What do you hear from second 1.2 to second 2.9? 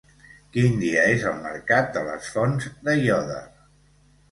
el mercat de les Fonts